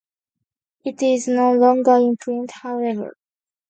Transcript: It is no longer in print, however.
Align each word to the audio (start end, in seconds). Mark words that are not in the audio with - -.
It 0.83 1.03
is 1.03 1.27
no 1.27 1.53
longer 1.53 1.97
in 1.97 2.17
print, 2.17 2.49
however. 2.63 3.13